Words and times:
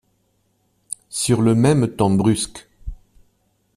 Sur 1.09 1.43
le 1.43 1.53
même 1.53 1.87
ton 1.95 2.09
brusque. 2.15 2.67